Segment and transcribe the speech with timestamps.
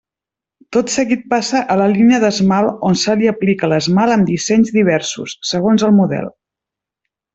[0.75, 5.37] Tot seguit passa a la línia d'esmalt on se li aplica l'esmalt amb dissenys diversos,
[5.51, 6.33] segons el model.